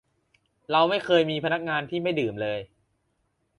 [0.71, 2.59] เราไม่เคยมีพนักงานที่ไม่ดื่มเลย